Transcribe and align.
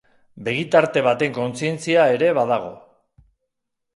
Begitarte 0.45 1.03
baten 1.07 1.35
kontzientzia 1.35 2.07
ere 2.15 2.31
badago. 2.39 2.75